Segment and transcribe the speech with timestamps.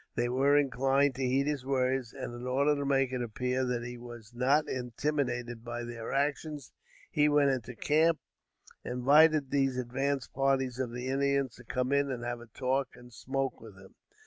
[0.15, 3.83] They were inclined to heed his words; and, in order to make it appear that
[3.83, 6.71] he was not intimidated by their actions,
[7.11, 8.17] he went into camp,
[8.83, 12.87] and invited these advance parties of the Indians to come in and have a talk
[12.95, 13.93] and smoke with him.